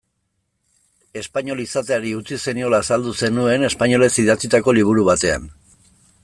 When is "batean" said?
5.13-5.47